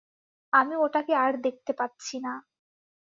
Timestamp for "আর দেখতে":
1.17-1.71